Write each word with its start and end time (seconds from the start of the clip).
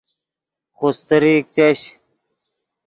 خوستریک 0.77 1.45
چش 1.55 1.79